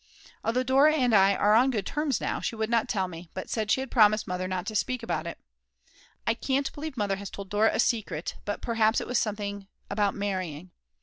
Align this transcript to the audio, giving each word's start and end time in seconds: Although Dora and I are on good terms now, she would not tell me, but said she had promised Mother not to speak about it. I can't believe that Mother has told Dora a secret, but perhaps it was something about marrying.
Although 0.43 0.63
Dora 0.63 0.95
and 0.95 1.13
I 1.13 1.35
are 1.35 1.53
on 1.53 1.69
good 1.69 1.85
terms 1.85 2.19
now, 2.19 2.39
she 2.41 2.55
would 2.55 2.71
not 2.71 2.89
tell 2.89 3.07
me, 3.07 3.29
but 3.35 3.51
said 3.51 3.69
she 3.69 3.81
had 3.81 3.91
promised 3.91 4.27
Mother 4.27 4.47
not 4.47 4.65
to 4.65 4.75
speak 4.75 5.03
about 5.03 5.27
it. 5.27 5.37
I 6.25 6.33
can't 6.33 6.73
believe 6.73 6.93
that 6.95 6.97
Mother 6.97 7.17
has 7.17 7.29
told 7.29 7.51
Dora 7.51 7.69
a 7.71 7.79
secret, 7.79 8.33
but 8.43 8.61
perhaps 8.63 8.99
it 8.99 9.05
was 9.05 9.19
something 9.19 9.67
about 9.91 10.15
marrying. 10.15 10.71